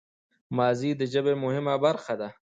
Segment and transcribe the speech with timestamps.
[0.57, 2.29] ماضي د ژبي مهمه برخه ده.